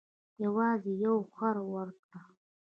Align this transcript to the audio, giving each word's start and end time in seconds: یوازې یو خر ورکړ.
یوازې 0.43 0.91
یو 1.03 1.17
خر 1.33 1.55
ورکړ. 1.73 2.23